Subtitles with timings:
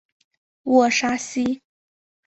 [0.63, 1.61] 沃沙西。